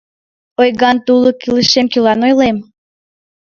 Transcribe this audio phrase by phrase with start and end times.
[0.61, 2.57] Ойган тулык илышем кӧлан ойлем?